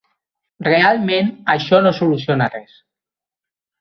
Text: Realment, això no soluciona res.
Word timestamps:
Realment, 0.67 1.29
això 1.57 1.83
no 1.89 1.93
soluciona 1.99 2.49
res. 2.59 2.77